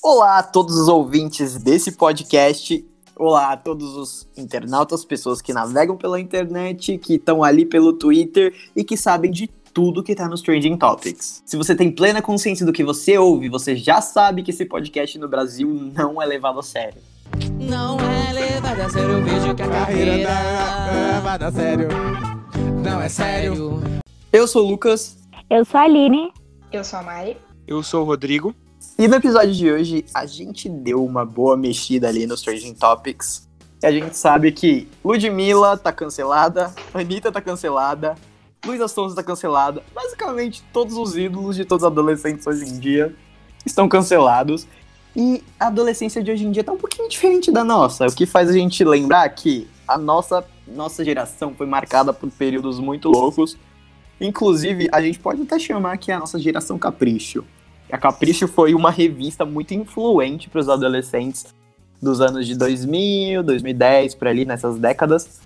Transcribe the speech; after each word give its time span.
Olá 0.00 0.38
a 0.38 0.42
todos 0.44 0.76
os 0.76 0.86
ouvintes 0.86 1.56
desse 1.56 1.90
podcast. 1.90 2.86
Olá 3.16 3.52
a 3.52 3.56
todos 3.56 3.96
os 3.96 4.28
internautas, 4.36 5.04
pessoas 5.04 5.42
que 5.42 5.52
navegam 5.52 5.96
pela 5.96 6.20
internet, 6.20 6.96
que 6.98 7.14
estão 7.14 7.42
ali 7.42 7.66
pelo 7.66 7.92
Twitter 7.92 8.54
e 8.76 8.84
que 8.84 8.96
sabem 8.96 9.28
de 9.28 9.48
tudo 9.74 10.02
que 10.04 10.14
tá 10.14 10.28
nos 10.28 10.40
Trending 10.40 10.76
Topics. 10.76 11.42
Se 11.44 11.56
você 11.56 11.74
tem 11.74 11.90
plena 11.90 12.22
consciência 12.22 12.64
do 12.64 12.72
que 12.72 12.84
você 12.84 13.18
ouve, 13.18 13.48
você 13.48 13.74
já 13.74 14.00
sabe 14.00 14.44
que 14.44 14.52
esse 14.52 14.64
podcast 14.64 15.18
no 15.18 15.28
Brasil 15.28 15.68
não 15.68 16.22
é 16.22 16.26
levado 16.26 16.60
a 16.60 16.62
sério. 16.62 17.02
Não 17.58 17.98
é 17.98 18.32
levado 18.32 18.80
a 18.80 18.88
sério, 18.88 19.10
eu 19.10 19.24
vejo 19.24 19.54
que 19.56 19.62
a 19.62 19.68
carreira 19.68 20.12
Carreira 20.12 20.30
não 20.30 21.08
é 21.08 21.12
levada 21.16 21.46
a 21.48 21.52
sério. 21.52 21.88
Não 22.84 23.02
é 23.02 23.08
sério. 23.08 23.82
Eu 24.32 24.46
sou 24.46 24.64
o 24.64 24.70
Lucas 24.70 25.18
Eu 25.50 25.64
sou 25.64 25.80
a 25.80 25.82
Aline. 25.82 26.32
Eu 26.72 26.84
sou 26.84 27.00
a 27.00 27.02
Mari. 27.02 27.36
Eu 27.66 27.82
sou 27.82 28.02
o 28.02 28.04
Rodrigo. 28.04 28.54
E 28.98 29.06
no 29.06 29.16
episódio 29.16 29.52
de 29.52 29.70
hoje 29.70 30.04
a 30.14 30.26
gente 30.26 30.68
deu 30.68 31.04
uma 31.04 31.24
boa 31.24 31.56
mexida 31.56 32.08
ali 32.08 32.26
nos 32.26 32.42
Trending 32.42 32.74
Topics. 32.74 33.48
E 33.82 33.86
a 33.86 33.92
gente 33.92 34.16
sabe 34.16 34.50
que 34.50 34.88
Ludmilla 35.04 35.76
tá 35.76 35.92
cancelada, 35.92 36.74
Anitta 36.92 37.30
tá 37.30 37.40
cancelada, 37.40 38.16
Luísa 38.66 38.88
Sonza 38.88 39.14
tá 39.14 39.22
cancelada. 39.22 39.82
Basicamente, 39.94 40.64
todos 40.72 40.96
os 40.96 41.16
ídolos 41.16 41.54
de 41.54 41.64
todos 41.64 41.84
os 41.84 41.90
adolescentes 41.90 42.46
hoje 42.46 42.64
em 42.64 42.78
dia 42.78 43.14
estão 43.64 43.88
cancelados. 43.88 44.66
E 45.14 45.42
a 45.58 45.68
adolescência 45.68 46.22
de 46.22 46.30
hoje 46.30 46.44
em 46.44 46.50
dia 46.50 46.62
tá 46.62 46.72
um 46.72 46.76
pouquinho 46.76 47.08
diferente 47.08 47.50
da 47.50 47.64
nossa, 47.64 48.06
o 48.06 48.14
que 48.14 48.26
faz 48.26 48.48
a 48.48 48.52
gente 48.52 48.84
lembrar 48.84 49.28
que 49.30 49.68
a 49.86 49.96
nossa, 49.96 50.44
nossa 50.66 51.04
geração 51.04 51.54
foi 51.56 51.66
marcada 51.66 52.12
por 52.12 52.30
períodos 52.30 52.78
muito 52.78 53.08
loucos. 53.08 53.56
Inclusive, 54.20 54.88
a 54.92 55.00
gente 55.00 55.18
pode 55.18 55.42
até 55.42 55.58
chamar 55.58 55.96
que 55.98 56.12
é 56.12 56.14
a 56.14 56.18
nossa 56.18 56.38
geração 56.38 56.78
Capricho. 56.78 57.44
A 57.90 57.98
Capricho 57.98 58.46
foi 58.46 58.74
uma 58.74 58.90
revista 58.90 59.44
muito 59.44 59.72
influente 59.72 60.48
para 60.48 60.60
os 60.60 60.68
adolescentes 60.68 61.46
dos 62.00 62.20
anos 62.20 62.46
de 62.46 62.54
2000, 62.54 63.42
2010, 63.42 64.14
por 64.14 64.28
ali, 64.28 64.44
nessas 64.44 64.78
décadas, 64.78 65.40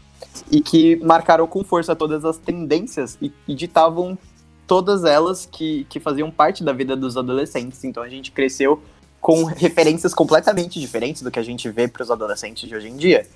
e 0.50 0.60
que 0.60 0.96
marcaram 0.96 1.46
com 1.46 1.64
força 1.64 1.96
todas 1.96 2.24
as 2.24 2.36
tendências 2.36 3.16
e, 3.22 3.32
e 3.46 3.54
ditavam 3.54 4.18
todas 4.66 5.04
elas 5.04 5.46
que, 5.50 5.84
que 5.88 6.00
faziam 6.00 6.30
parte 6.30 6.62
da 6.64 6.72
vida 6.72 6.96
dos 6.96 7.16
adolescentes. 7.16 7.84
Então 7.84 8.02
a 8.02 8.08
gente 8.08 8.32
cresceu 8.32 8.82
com 9.20 9.44
referências 9.44 10.12
completamente 10.12 10.80
diferentes 10.80 11.22
do 11.22 11.30
que 11.30 11.38
a 11.38 11.42
gente 11.42 11.68
vê 11.70 11.86
para 11.86 12.02
os 12.02 12.10
adolescentes 12.10 12.68
de 12.68 12.74
hoje 12.74 12.88
em 12.88 12.96
dia. 12.96 13.26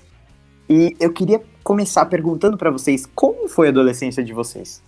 E 0.69 0.95
eu 0.99 1.13
queria 1.13 1.41
começar 1.63 2.05
perguntando 2.05 2.57
para 2.57 2.69
vocês 2.69 3.05
como 3.15 3.47
foi 3.47 3.67
a 3.67 3.69
adolescência 3.69 4.21
de 4.23 4.33
vocês. 4.33 4.81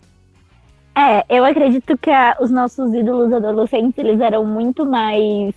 É, 0.99 1.23
eu 1.29 1.45
acredito 1.45 1.97
que 1.97 2.09
a- 2.09 2.35
os 2.41 2.51
nossos 2.51 2.93
ídolos 2.93 3.31
adolescentes, 3.31 3.97
eles 3.97 4.19
eram 4.19 4.43
muito 4.45 4.85
mais... 4.85 5.55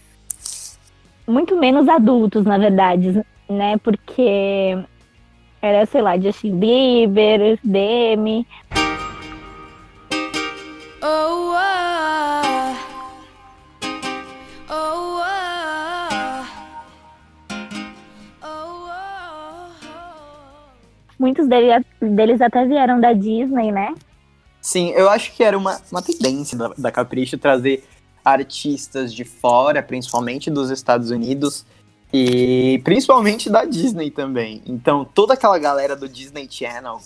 Muito 1.27 1.57
menos 1.57 1.89
adultos, 1.89 2.45
na 2.45 2.59
verdade, 2.59 3.21
né? 3.49 3.77
Porque 3.79 4.79
era, 5.61 5.85
sei 5.87 6.01
lá, 6.03 6.17
Justin 6.19 6.59
Bieber, 6.59 7.59
Demi. 7.65 8.47
Oh, 11.03 11.53
ah. 11.55 12.75
Oh, 14.69 15.21
ah. 15.25 16.45
Oh, 18.43 18.87
ah. 18.91 19.71
Muitos 21.19 21.49
dele- 21.49 21.85
deles 22.01 22.41
até 22.41 22.65
vieram 22.65 23.01
da 23.01 23.13
Disney, 23.13 23.73
né? 23.73 23.93
Sim, 24.63 24.91
eu 24.91 25.11
acho 25.11 25.33
que 25.33 25.43
era 25.43 25.59
uma, 25.59 25.83
uma 25.91 26.01
tendência 26.01 26.57
da, 26.57 26.69
da 26.79 26.93
Capricho 26.93 27.37
trazer 27.37 27.85
artistas 28.25 29.13
de 29.13 29.25
fora, 29.25 29.83
principalmente 29.83 30.49
dos 30.49 30.71
Estados 30.71 31.11
Unidos 31.11 31.67
e 32.15 32.81
principalmente 32.85 33.51
da 33.51 33.65
Disney 33.65 34.11
também. 34.13 34.63
Então, 34.65 35.05
toda 35.05 35.35
aquela 35.35 35.59
galera 35.59 35.97
do 35.97 36.09
Disney 36.09 36.47
Channel, 36.49 37.01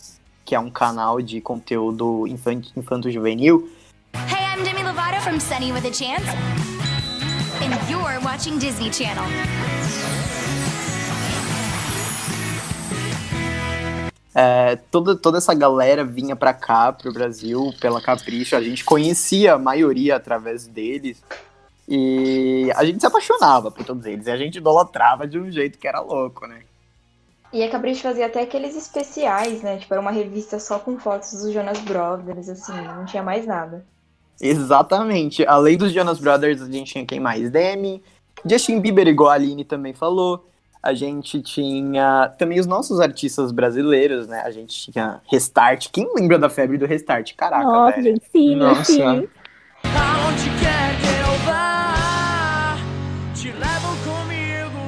que 0.44 0.54
é 0.54 0.60
um 0.60 0.68
canal 0.70 1.22
de 1.22 1.40
conteúdo 1.40 2.26
infan- 2.26 2.60
infanto-juvenil, 2.76 3.70
Hey, 4.14 4.44
I'm 4.44 4.62
Demi 4.62 4.82
Lovato 4.82 5.20
from 5.22 5.40
Sunny 5.40 5.72
with 5.72 5.86
a 5.86 5.92
Chance. 5.92 6.26
And 7.62 7.72
you're 7.90 8.20
watching 8.22 8.58
Disney 8.58 8.90
Channel. 8.90 9.24
É, 14.38 14.76
toda, 14.90 15.16
toda 15.16 15.38
essa 15.38 15.54
galera 15.54 16.04
vinha 16.04 16.36
pra 16.36 16.52
cá, 16.52 16.92
pro 16.92 17.10
Brasil, 17.10 17.72
pela 17.80 18.02
Capricho. 18.02 18.54
A 18.54 18.60
gente 18.60 18.84
conhecia 18.84 19.54
a 19.54 19.58
maioria 19.58 20.16
através 20.16 20.66
deles. 20.66 21.24
E 21.88 22.70
a 22.76 22.84
gente 22.84 23.00
se 23.00 23.06
apaixonava 23.06 23.70
por 23.70 23.82
todos 23.82 24.04
eles. 24.04 24.26
E 24.26 24.30
a 24.30 24.36
gente 24.36 24.58
idolatrava 24.58 25.26
de 25.26 25.38
um 25.38 25.50
jeito 25.50 25.78
que 25.78 25.88
era 25.88 26.00
louco, 26.00 26.46
né? 26.46 26.60
E 27.50 27.64
a 27.64 27.70
Capricho 27.70 28.02
fazia 28.02 28.26
até 28.26 28.42
aqueles 28.42 28.76
especiais, 28.76 29.62
né? 29.62 29.78
Tipo, 29.78 29.94
era 29.94 30.02
uma 30.02 30.10
revista 30.10 30.58
só 30.58 30.78
com 30.78 30.98
fotos 30.98 31.32
dos 31.32 31.54
Jonas 31.54 31.78
Brothers, 31.78 32.50
assim, 32.50 32.72
não 32.72 33.06
tinha 33.06 33.22
mais 33.22 33.46
nada. 33.46 33.86
Exatamente. 34.38 35.46
Além 35.46 35.78
dos 35.78 35.92
Jonas 35.92 36.18
Brothers, 36.18 36.60
a 36.60 36.70
gente 36.70 36.92
tinha 36.92 37.06
quem 37.06 37.20
mais? 37.20 37.50
Demi, 37.50 38.02
Justin 38.44 38.80
Bieber, 38.80 39.08
igual 39.08 39.30
a 39.30 39.34
Aline 39.34 39.64
também 39.64 39.94
falou. 39.94 40.46
A 40.86 40.94
gente 40.94 41.42
tinha 41.42 42.32
também 42.38 42.60
os 42.60 42.66
nossos 42.66 43.00
artistas 43.00 43.50
brasileiros, 43.50 44.28
né? 44.28 44.42
A 44.44 44.52
gente 44.52 44.92
tinha 44.92 45.20
Restart. 45.28 45.88
Quem 45.90 46.08
lembra 46.14 46.38
da 46.38 46.48
febre 46.48 46.78
do 46.78 46.86
Restart? 46.86 47.34
Caraca, 47.34 47.64
Nossa, 47.64 47.96
velho. 47.96 48.04
gente, 48.14 48.24
sim, 48.30 48.54
Nossa. 48.54 48.84
sim. 48.84 49.02
Aonde 49.02 50.50
quer 50.60 50.96
que 51.00 51.08
eu 51.28 51.38
vá, 51.44 52.76
te 53.34 53.48
levo 53.50 53.96
comigo. 54.04 54.78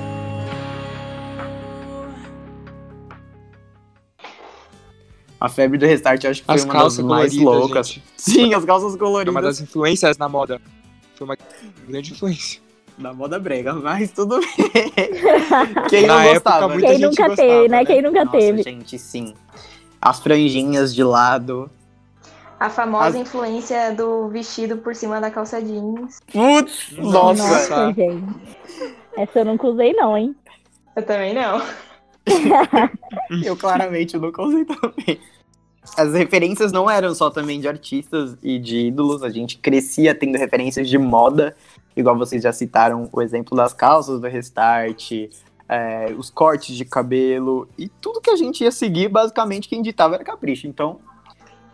A 5.41 5.49
febre 5.49 5.79
do 5.79 5.87
Restart 5.87 6.25
acho 6.27 6.41
que 6.43 6.47
foi 6.47 6.55
As 6.55 6.63
uma 6.65 6.75
das 6.75 6.99
mais 7.01 7.37
loucas. 7.37 7.89
gente. 7.89 8.05
Sim, 8.17 8.55
as 8.55 8.65
calças 8.65 8.95
coloridas 8.95 9.35
uma 9.35 9.43
das 9.43 9.61
influências 9.61 10.17
na 10.17 10.29
moda. 10.29 10.61
Foi 11.17 11.25
uma 11.25 11.37
grande 11.89 12.13
influência. 12.13 12.61
Da 12.99 13.13
moda 13.13 13.39
brega, 13.39 13.75
mas 13.75 14.11
tudo 14.11 14.41
bem. 14.41 14.49
Quem 15.89 16.07
não 16.07 16.17
Na 16.17 16.25
época, 16.25 16.35
gostava? 16.51 16.69
muita 16.69 16.87
Quem 16.89 16.97
gente 16.97 17.07
nunca 17.09 17.29
gostava, 17.29 17.49
teve, 17.49 17.69
né? 17.69 17.79
né? 17.79 17.85
Quem 17.85 18.03
nunca 18.03 18.25
Nossa, 18.25 18.39
teve. 18.39 18.63
gente, 18.63 18.99
sim. 18.99 19.35
As 20.01 20.21
franjinhas 20.21 20.95
de 20.95 21.03
lado. 21.05 21.71
A 22.59 22.69
famosa 22.69 23.09
As- 23.09 23.15
influência 23.17 23.95
do 23.95 24.29
vestido 24.29 24.79
por 24.79 24.95
cima 24.95 25.21
da 25.21 25.31
calça 25.31 25.63
jeans. 25.63 26.19
Putz, 26.33 26.93
Nossa. 26.97 27.43
nossa. 27.43 27.87
Nossa, 27.87 27.93
gente. 27.95 28.25
Essa 29.17 29.39
eu 29.41 29.45
nunca 29.45 29.67
usei, 29.69 29.93
não, 29.93 30.17
hein? 30.17 30.35
Eu 30.97 31.03
também 31.05 31.35
não. 31.35 31.63
Eu 33.45 33.57
claramente 33.57 34.17
nunca 34.19 34.43
usei 34.43 34.65
também. 34.65 35.19
As 35.97 36.13
referências 36.13 36.71
não 36.73 36.91
eram 36.91 37.15
só 37.15 37.31
também 37.31 37.61
de 37.61 37.69
artistas 37.69 38.37
e 38.43 38.59
de 38.59 38.89
ídolos, 38.89 39.23
a 39.23 39.31
gente 39.31 39.57
crescia 39.59 40.15
tendo 40.15 40.37
referências 40.37 40.89
de 40.89 40.99
moda, 40.99 41.57
igual 41.99 42.17
vocês 42.17 42.43
já 42.43 42.53
citaram 42.53 43.09
o 43.13 43.23
exemplo 43.23 43.57
das 43.57 43.73
calças 43.73 44.21
do 44.21 44.27
Restart, 44.29 45.13
é, 45.69 46.15
os 46.17 46.31
cortes 46.31 46.77
de 46.77 46.85
cabelo, 46.85 47.69
e 47.77 47.89
tudo 47.89 48.21
que 48.21 48.31
a 48.31 48.37
gente 48.37 48.65
ia 48.65 48.71
seguir, 48.71 49.09
basicamente, 49.09 49.69
quem 49.69 49.83
ditava 49.83 50.15
era 50.15 50.25
Capricho. 50.25 50.67
Então, 50.67 50.99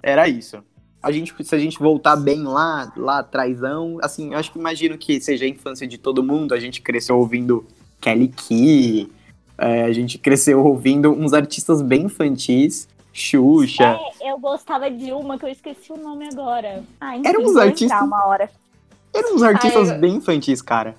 era 0.02 0.28
isso. 0.28 0.62
A 1.02 1.12
gente, 1.12 1.34
se 1.44 1.54
a 1.54 1.58
gente 1.58 1.78
voltar 1.78 2.16
bem 2.16 2.42
lá, 2.42 2.90
lá 2.96 3.18
atrásão, 3.18 3.98
assim, 4.02 4.32
eu 4.32 4.38
acho 4.38 4.50
que 4.50 4.58
imagino 4.58 4.96
que 4.96 5.20
seja 5.20 5.44
a 5.44 5.48
infância 5.48 5.86
de 5.86 5.98
todo 5.98 6.22
mundo, 6.22 6.54
a 6.54 6.58
gente 6.58 6.80
cresceu 6.80 7.18
ouvindo 7.18 7.64
Kelly 8.00 8.28
Key, 8.28 9.12
é, 9.58 9.84
a 9.84 9.92
gente 9.92 10.18
cresceu 10.18 10.64
ouvindo 10.64 11.12
uns 11.12 11.34
artistas 11.34 11.82
bem 11.82 12.04
infantis, 12.04 12.88
Xuxa. 13.12 13.84
É, 14.20 14.32
eu 14.32 14.38
gostava 14.38 14.90
de 14.90 15.12
uma 15.12 15.38
que 15.38 15.44
eu 15.44 15.50
esqueci 15.50 15.92
o 15.92 15.96
nome 15.96 16.26
agora. 16.26 16.82
Ah, 17.00 17.16
enfim, 17.16 17.28
Eram 17.28 17.42
uns 17.42 17.56
artistas- 17.56 18.02
uma 18.02 18.26
hora. 18.26 18.50
Eram 19.14 19.34
uns 19.36 19.42
artistas 19.42 19.90
Ah, 19.90 19.94
eu- 19.94 20.00
bem 20.00 20.14
infantis, 20.16 20.60
cara. 20.60 20.94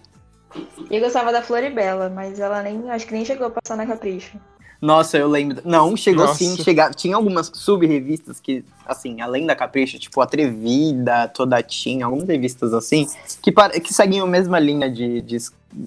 E 0.89 0.95
eu 0.95 1.01
gostava 1.01 1.31
da 1.31 1.41
Floribela, 1.41 2.09
mas 2.09 2.39
ela 2.39 2.61
nem. 2.63 2.89
Acho 2.89 3.05
que 3.07 3.13
nem 3.13 3.25
chegou 3.25 3.47
a 3.47 3.49
passar 3.49 3.75
na 3.75 3.85
Capricho. 3.85 4.37
Nossa, 4.81 5.17
eu 5.17 5.27
lembro. 5.27 5.61
Não, 5.65 5.95
chegou 5.97 6.25
Nossa. 6.25 6.37
sim, 6.37 6.55
chegar. 6.57 6.93
Tinha 6.93 7.15
algumas 7.15 7.49
sub-revistas 7.53 8.39
que, 8.39 8.63
assim, 8.85 9.19
além 9.21 9.45
da 9.45 9.55
Capricho, 9.55 9.97
tipo 9.97 10.21
Atrevida, 10.21 11.27
Toda 11.29 11.61
Tinha, 11.63 12.05
algumas 12.05 12.27
revistas 12.27 12.73
assim, 12.73 13.07
que, 13.41 13.51
pare- 13.51 13.79
que 13.79 13.93
seguem 13.93 14.19
a 14.19 14.25
mesma 14.27 14.59
linha 14.59 14.89
de, 14.89 15.21
de- 15.21 15.37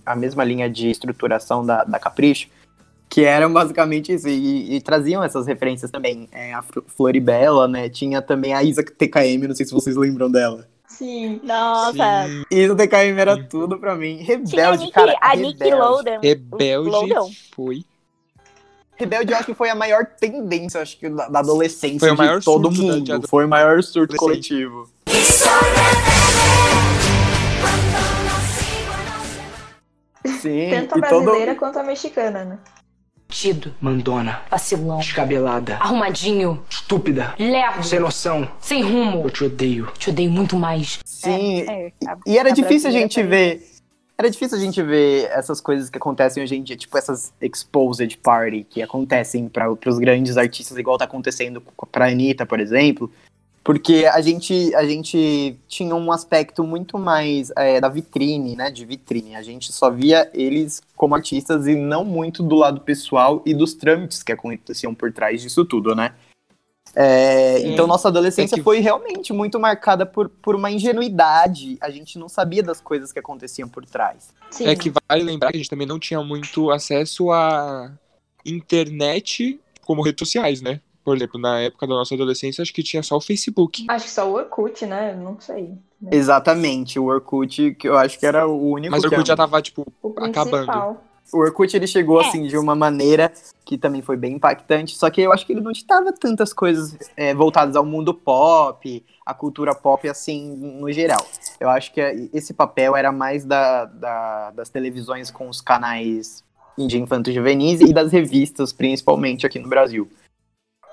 a 0.05 0.17
mesma 0.17 0.43
linha 0.43 0.69
de 0.69 0.91
estruturação 0.91 1.65
da, 1.65 1.85
da 1.85 1.99
Capricho, 1.99 2.49
que 3.09 3.25
eram 3.25 3.53
basicamente 3.53 4.13
isso, 4.13 4.29
e, 4.29 4.75
e 4.77 4.81
traziam 4.81 5.23
essas 5.23 5.47
referências 5.47 5.91
também. 5.91 6.29
É, 6.33 6.53
a 6.55 6.63
Flo- 6.63 6.85
Floribela, 6.89 7.69
né? 7.69 7.89
Tinha 7.89 8.21
também 8.21 8.53
a 8.55 8.63
Isa 8.63 8.83
TKM, 8.83 9.47
não 9.47 9.55
sei 9.55 9.65
se 9.67 9.73
vocês 9.73 9.97
lembram 9.97 10.31
dela. 10.31 10.67
Sim. 10.99 11.41
Nossa. 11.45 12.27
Sim. 12.27 12.45
Isa 12.51 12.75
TKM 12.75 13.19
era 13.21 13.43
tudo 13.45 13.79
pra 13.79 13.95
mim. 13.95 14.19
Tinha 14.25 14.37
Rebelde, 14.39 14.79
Nick, 14.85 14.93
cara. 14.93 15.17
a 15.21 15.29
Rebelde. 15.31 15.47
Nickelodeon. 15.65 16.21
Rebelde 16.21 17.39
foi. 17.55 17.85
Rebelde, 18.97 19.33
eu 19.33 19.37
acho 19.37 19.47
que 19.47 19.55
foi 19.55 19.71
a 19.71 19.77
maior 19.77 20.05
tendência, 20.19 20.83
acho 20.83 20.99
que, 20.99 21.09
da, 21.09 21.29
da 21.29 21.39
adolescência 21.39 22.01
Foi 22.01 22.09
o 22.11 22.13
de 22.15 22.19
maior 22.19 22.43
todo 22.43 22.65
surto 22.75 22.85
da- 22.89 22.95
mundo. 22.97 23.19
de 23.21 23.29
foi 23.29 23.45
o 23.45 23.49
maior 23.49 23.81
surto 23.81 24.17
coletivo. 24.17 24.89
Sim, 30.41 30.71
Tanto 30.71 30.95
a 30.95 30.99
e 30.99 31.01
todo- 31.11 31.23
brasileira 31.25 31.55
quanto 31.55 31.79
a 31.79 31.83
mexicana, 31.83 32.45
né? 32.45 32.59
Tido, 33.33 33.75
Mandona, 33.79 34.41
vacilão, 34.51 34.99
descabelada, 35.01 35.77
arrumadinho, 35.77 36.63
estúpida, 36.69 37.35
lerdo, 37.39 37.85
sem 37.87 38.01
noção. 38.01 38.51
sem 38.59 38.83
rumo. 38.83 39.23
Eu 39.23 39.31
te 39.31 39.45
odeio. 39.45 39.87
Te 39.99 40.09
odeio 40.09 40.31
muito 40.31 40.57
mais. 40.57 40.99
Sim, 41.05 41.61
É, 41.69 41.93
a- 42.07 42.17
E 42.27 42.39
era 42.39 42.49
a 42.49 42.53
difícil 42.53 42.89
a 42.89 42.93
gente 42.93 43.17
também. 43.17 43.29
ver. 43.59 43.67
Era 44.17 44.31
difícil 44.31 44.57
a 44.57 44.61
gente 44.61 44.83
ver 44.83 45.27
essas 45.31 45.61
coisas 45.61 45.91
que 45.91 45.99
acontecem 45.99 46.43
hoje 46.43 46.57
em 46.57 46.63
dia, 46.63 46.75
tipo 46.77 46.97
essas 46.97 47.33
exposed 47.41 48.17
party 48.23 48.65
que 48.69 48.81
acontecem 48.83 49.47
para 49.47 49.71
os 49.71 49.99
grandes 49.99 50.37
artistas, 50.39 50.77
igual 50.79 50.97
tá 50.97 51.05
acontecendo 51.05 51.61
com- 51.77 51.87
pra 51.87 52.07
Anitta, 52.09 52.47
por 52.47 52.59
exemplo. 52.59 53.13
Porque 53.69 54.07
a 54.11 54.19
gente, 54.23 54.75
a 54.75 54.87
gente 54.87 55.55
tinha 55.69 55.95
um 55.95 56.11
aspecto 56.11 56.65
muito 56.65 56.97
mais 56.97 57.53
é, 57.55 57.79
da 57.79 57.91
vitrine, 57.91 58.57
né? 58.57 58.71
De 58.71 58.83
vitrine. 58.87 59.37
A 59.37 59.43
gente 59.43 59.71
só 59.75 59.91
via 59.91 60.31
eles 60.33 60.81
como 60.97 61.15
artistas 61.15 61.67
e 61.67 61.75
não 61.75 62.03
muito 62.03 62.43
do 62.43 62.57
lado 62.57 62.81
pessoal 62.81 63.43
e 63.45 63.53
dos 63.53 63.75
trâmites 63.75 64.23
que 64.23 64.33
aconteciam 64.33 64.95
por 64.95 65.13
trás 65.13 65.43
disso 65.43 65.67
tudo, 65.67 65.95
né? 65.95 66.15
É, 66.97 67.61
então 67.69 67.87
nossa 67.87 68.09
adolescência 68.09 68.55
É 68.55 68.57
que- 68.57 68.63
foi 68.63 68.81
realmente 68.81 69.35
muito 69.35 69.61
marcada 69.61 70.07
por, 70.07 70.31
por 70.31 70.55
uma 70.55 70.71
ingenuidade. 70.71 71.77
A 71.83 71.91
gente 71.91 72.19
não 72.19 72.27
sabia 72.27 72.63
das 72.63 72.81
coisas 72.81 73.13
que 73.13 73.19
aconteciam 73.19 73.69
por 73.69 73.85
trás. 73.85 74.31
Sim. 74.51 74.67
É 74.67 74.75
que 74.75 74.91
vale 75.11 75.23
lembrar 75.23 75.51
que 75.51 75.59
a 75.59 75.61
gente 75.61 75.69
também 75.69 75.87
não 75.87 75.99
tinha 75.99 76.23
muito 76.25 76.71
acesso 76.71 77.31
à 77.31 77.93
internet 78.47 79.61
como 79.83 80.01
redes 80.01 80.27
sociais, 80.27 80.63
né? 80.63 80.81
Por 81.09 81.17
exemplo, 81.17 81.41
na 81.41 81.61
época 81.61 81.87
da 81.87 81.95
nossa 81.95 82.15
adolescência, 82.15 82.61
acho 82.61 82.73
que 82.75 82.83
tinha 82.83 83.03
só 83.03 83.17
o 83.17 83.21
Facebook. 83.21 83.87
Acho 83.89 84.05
que 84.05 84.11
só 84.11 84.29
o 84.31 84.35
Orkut, 84.35 84.85
né? 84.85 85.15
Não 85.17 85.41
sei. 85.41 85.73
Exatamente, 86.13 86.99
o 86.99 87.07
Orkut, 87.07 87.75
que 87.75 87.89
eu 87.89 87.97
acho 87.97 88.19
que 88.19 88.27
era 88.27 88.47
o 88.47 88.73
único 88.73 88.91
Mas 88.93 89.03
o 89.05 89.09
que 89.09 89.15
Orkut 89.15 89.29
já 89.29 89.37
tava, 89.37 89.63
tipo, 89.63 89.87
O 90.03 90.13
acabando. 90.23 90.99
O 91.33 91.39
Orkut 91.39 91.75
ele 91.77 91.87
chegou 91.87 92.21
É. 92.23 92.27
assim 92.27 92.43
de 92.47 92.57
uma 92.57 92.75
maneira 92.75 93.33
que 93.65 93.77
também 93.79 94.01
foi 94.03 94.17
bem 94.17 94.35
impactante, 94.35 94.97
só 94.97 95.09
que 95.11 95.21
eu 95.21 95.33
acho 95.33 95.45
que 95.47 95.53
ele 95.53 95.61
não 95.61 95.73
ditava 95.73 96.13
tantas 96.13 96.53
coisas 96.53 96.97
é, 97.17 97.35
voltadas 97.35 97.77
ao 97.77 97.85
mundo 97.85 98.13
pop, 98.15 99.05
à 99.27 99.35
cultura 99.35 99.75
pop 99.75 100.09
assim 100.09 100.55
no 100.57 100.91
geral. 100.93 101.27
Eu 101.61 101.69
acho 101.71 101.93
que 101.93 102.01
é- 102.01 102.29
esse 102.33 102.53
papel 102.55 102.97
era 102.97 103.13
mais 103.13 103.45
da, 103.45 103.85
da- 103.87 104.51
das 104.53 104.69
televisões 104.71 105.31
com 105.31 105.49
os 105.49 105.61
canais 105.61 106.43
de 106.79 106.99
infantos 106.99 107.35
juvenis 107.35 107.81
e 107.81 107.93
das 107.93 108.11
revistas, 108.13 108.73
principalmente 108.73 109.45
aqui 109.47 109.59
no 109.59 109.69
Brasil. 109.69 110.09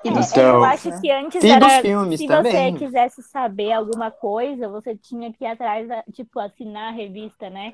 E 0.05 0.11
dos 0.11 0.31
Então- 0.31 0.43
Eu 0.43 0.63
acho 0.63 1.01
que 1.01 1.11
antes 1.11 1.43
E 1.43 1.49
era. 1.49 1.65
dos 1.65 1.75
filmes 1.77 2.19
se 2.19 2.27
também. 2.27 2.51
você 2.73 2.85
quisesse 2.85 3.23
saber 3.23 3.71
alguma 3.71 4.11
coisa, 4.11 4.69
você 4.69 4.95
tinha 4.95 5.31
que 5.33 5.43
ir 5.43 5.47
atrás, 5.47 5.87
da, 5.87 6.03
tipo, 6.13 6.39
assinar 6.39 6.89
a 6.93 6.95
revista, 6.95 7.49
né? 7.49 7.73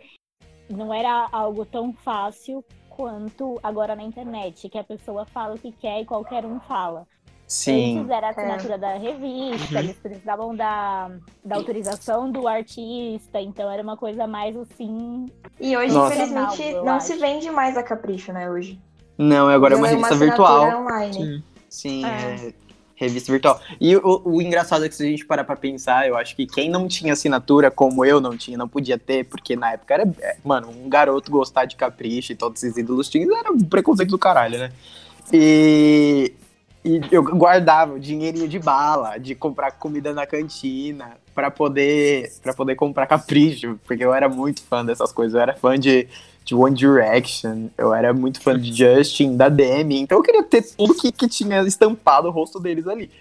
Não 0.70 0.94
era 0.94 1.28
algo 1.32 1.66
tão 1.66 1.92
fácil 1.94 2.64
quanto 2.90 3.60
agora 3.64 3.96
na 3.96 4.04
internet, 4.04 4.70
que 4.70 4.78
a 4.78 4.84
pessoa 4.84 5.26
fala 5.26 5.56
o 5.56 5.60
que 5.60 5.72
quer 5.72 6.02
e 6.02 6.06
qualquer 6.06 6.46
um 6.46 6.60
fala. 6.62 7.06
Sim. 7.48 8.00
Antes 8.00 8.12
era 8.12 8.28
a 8.28 8.30
assinatura 8.30 8.78
da 8.78 8.94
revista, 8.94 9.74
Uhum. 9.76 9.80
eles 9.82 9.98
precisavam 9.98 10.56
da, 10.56 11.12
da 11.44 11.58
autorização 11.58 12.32
do 12.32 12.48
artista, 12.48 13.42
então 13.42 13.70
era 13.70 13.84
uma 13.84 13.98
coisa 13.98 14.26
mais 14.26 14.56
assim. 14.56 15.26
E 15.60 15.76
hoje, 15.76 15.94
Nossa. 15.94 16.14
infelizmente, 16.16 16.74
não 16.76 16.94
acho. 16.94 17.08
se 17.08 17.18
vende 17.18 17.52
mais 17.52 17.76
a 17.76 17.84
Capricho, 17.84 18.32
né? 18.32 18.50
Hoje. 18.50 18.80
Não, 19.18 19.50
agora 19.50 19.74
é 19.74 19.78
uma 19.78 19.84
Hoje 19.88 19.96
revista 19.96 20.16
assinatura 20.16 20.48
virtual. 20.70 20.82
online. 20.84 21.14
Sim. 21.14 21.44
Sim, 21.72 22.06
É. 22.06 22.10
é 22.50 22.54
revista 22.96 23.32
virtual. 23.32 23.60
E 23.80 23.96
o, 23.96 24.22
o 24.26 24.42
engraçado 24.42 24.86
é 24.86 24.90
que 24.90 24.94
se 24.94 25.02
a 25.02 25.08
gente 25.08 25.26
parar 25.26 25.44
pra 25.44 25.56
pensar, 25.56 26.08
eu 26.08 26.16
acho 26.16 26.36
que 26.36 26.46
quem 26.46 26.70
não 26.70 26.88
tinha 26.88 27.14
assinatura, 27.14 27.72
como 27.72 28.06
eu 28.06 28.22
não 28.22 28.38
tinha, 28.38 28.58
não 28.58 28.68
podia 28.68 29.00
ter, 29.00 29.26
porque 29.26 29.56
na 29.56 29.72
época 29.72 29.94
era, 29.96 30.04
é, 30.20 30.38
mano, 30.44 30.70
um 30.70 30.88
garoto 30.88 31.32
gostar 31.32 31.66
de 31.66 31.76
capricho 31.76 32.32
e 32.32 32.36
todos 32.36 32.62
esses 32.62 32.78
ídolos 32.78 33.10
tinham, 33.10 33.36
era 33.36 33.52
um 33.52 33.58
preconceito 33.58 34.10
do 34.10 34.20
caralho, 34.20 34.60
né? 34.60 34.72
E, 35.34 36.32
e 36.86 37.02
eu 37.12 37.24
guardava 37.24 37.94
o 37.94 38.00
dinheirinho 38.00 38.48
de 38.48 38.60
bala, 38.60 39.18
de 39.18 39.34
comprar 39.34 39.72
comida 39.72 40.14
na 40.14 40.28
cantina, 40.28 41.18
pra 41.34 41.50
poder, 41.50 42.32
pra 42.44 42.54
poder 42.54 42.76
comprar 42.76 43.08
capricho, 43.08 43.80
porque 43.88 44.04
eu 44.04 44.14
era 44.14 44.30
muito 44.30 44.62
fã 44.62 44.86
dessas 44.86 45.12
coisas, 45.12 45.34
eu 45.34 45.42
era 45.42 45.56
fã 45.56 45.80
de 45.80 46.08
de 46.44 46.56
One 46.56 46.76
Direction, 46.76 47.70
eu 47.78 47.94
era 47.94 48.14
muito 48.14 48.42
fã 48.42 48.58
de 48.60 48.74
Justin, 48.74 49.38
da 49.38 49.48
Demi, 49.50 50.00
então 50.02 50.18
eu 50.18 50.24
queria 50.24 50.44
ter 50.44 50.64
tudo 50.76 50.96
que, 50.96 51.12
que 51.12 51.28
tinha 51.28 51.62
estampado 51.64 52.28
o 52.28 52.32
rosto 52.32 52.60
deles 52.60 52.88
ali. 52.88 53.12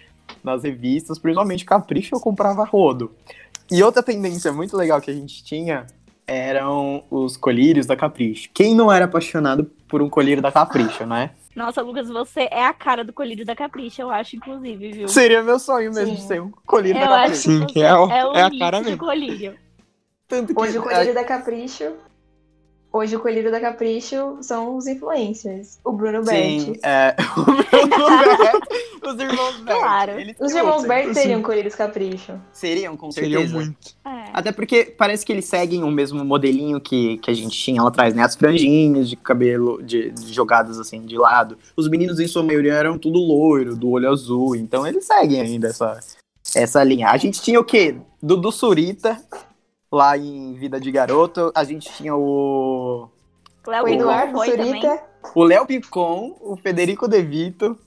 Nas 0.43 0.63
revistas, 0.63 1.19
principalmente 1.19 1.65
Capricho, 1.65 2.15
eu 2.15 2.19
comprava 2.19 2.63
rodo. 2.63 3.11
E 3.71 3.81
outra 3.83 4.01
tendência 4.01 4.51
muito 4.51 4.75
legal 4.75 4.99
que 4.99 5.11
a 5.11 5.13
gente 5.13 5.43
tinha 5.43 5.85
eram 6.25 7.03
os 7.11 7.35
colírios 7.37 7.85
da 7.85 7.95
Capricho. 7.95 8.49
Quem 8.53 8.73
não 8.73 8.91
era 8.91 9.05
apaixonado 9.05 9.65
por 9.87 10.01
um 10.01 10.09
colírio 10.09 10.41
da 10.41 10.51
Capricho, 10.51 11.05
né? 11.05 11.31
Nossa, 11.55 11.81
Lucas, 11.81 12.07
você 12.07 12.47
é 12.49 12.65
a 12.65 12.73
cara 12.73 13.03
do 13.03 13.11
colírio 13.11 13.45
da 13.45 13.55
Capricha, 13.55 14.01
eu 14.01 14.09
acho, 14.09 14.37
inclusive, 14.37 14.91
viu? 14.93 15.07
Seria 15.09 15.43
meu 15.43 15.59
sonho 15.59 15.93
mesmo 15.93 16.15
Sim. 16.17 16.27
ser 16.27 16.41
um 16.41 16.49
colírio 16.65 17.01
Eu 17.01 17.07
da 17.09 17.21
Capricho. 17.23 17.41
Sim, 17.41 17.81
é 17.83 17.93
o- 17.93 18.09
é, 18.09 18.25
o 18.25 18.33
é 18.35 18.41
a 18.43 18.57
cara 18.57 18.79
do 18.79 18.85
mesmo. 18.85 18.97
colírio. 18.97 19.55
Tanto 20.27 20.53
que 20.55 20.59
Hoje 20.61 20.79
o 20.79 20.81
colírio 20.81 21.13
da 21.13 21.25
Capricho. 21.25 21.91
Hoje 22.93 23.15
o 23.15 23.21
colírio 23.21 23.49
da 23.49 23.59
Capricho 23.61 24.37
são 24.41 24.75
os 24.75 24.85
influencers. 24.85 25.79
O 25.81 25.93
Bruno 25.93 26.25
Sim, 26.25 26.73
Berti. 26.73 26.79
é, 26.83 27.15
o 27.37 27.43
Bruno 27.43 27.63
Berti, 28.37 29.07
os 29.07 29.19
irmãos 29.19 29.55
Berti. 29.61 29.79
Claro. 29.79 30.19
eles 30.19 30.35
Os 30.37 30.51
irmãos 30.53 30.85
Berti 30.85 31.13
teriam 31.13 31.41
colírios 31.41 31.73
Capricho. 31.73 32.33
Seriam, 32.51 32.97
com 32.97 33.09
certeza. 33.09 33.37
Seriam 33.39 33.53
muito. 33.53 33.95
É. 34.05 34.29
Até 34.33 34.51
porque 34.51 34.83
parece 34.83 35.25
que 35.25 35.31
eles 35.31 35.45
seguem 35.45 35.83
o 35.83 35.91
mesmo 35.91 36.25
modelinho 36.25 36.81
que, 36.81 37.17
que 37.19 37.31
a 37.31 37.33
gente 37.33 37.57
tinha 37.57 37.81
lá 37.81 37.87
atrás, 37.87 38.13
né? 38.13 38.23
As 38.23 38.35
franjinhas 38.35 39.09
de 39.09 39.15
cabelo 39.15 39.81
de, 39.81 40.11
de 40.11 40.33
jogadas 40.33 40.77
assim 40.77 41.05
de 41.05 41.17
lado. 41.17 41.57
Os 41.77 41.87
meninos, 41.87 42.19
em 42.19 42.27
sua 42.27 42.43
maioria, 42.43 42.73
eram 42.73 42.97
tudo 42.97 43.19
loiro, 43.19 43.73
do 43.73 43.89
olho 43.89 44.09
azul. 44.09 44.53
Então 44.53 44.85
eles 44.85 45.05
seguem 45.05 45.39
ainda 45.39 45.69
essa, 45.69 45.97
essa 46.53 46.83
linha. 46.83 47.07
A 47.09 47.15
gente 47.15 47.41
tinha 47.41 47.59
o 47.59 47.63
quê? 47.63 47.95
Dudu 48.21 48.51
Surita, 48.51 49.17
lá 49.91 50.17
em 50.17 50.53
Vida 50.53 50.79
de 50.79 50.89
Garoto. 50.91 51.51
A 51.53 51.63
gente 51.63 51.91
tinha 51.93 52.15
o. 52.15 53.09
Léo 53.67 53.83
O 53.83 53.87
Eduardo 53.87 54.33
foi 54.37 54.51
também. 54.51 54.67
Surita. 54.81 55.03
O 55.35 55.43
Léo 55.43 55.65
Picon, 55.65 56.35
o 56.41 56.55
Federico 56.57 57.07
De 57.07 57.21
Vito. 57.21 57.77